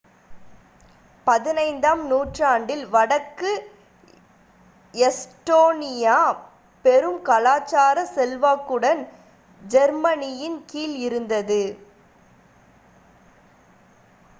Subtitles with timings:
[1.27, 3.51] 15 ஆம் நூற்றாண்டில் வடக்கு
[4.93, 6.17] எஸ்டோனியா
[6.85, 9.03] பெரும் கலாச்சார செல்வாக்குடன்
[9.61, 11.63] ஜெர்மனியின் கீழ் இருந்தது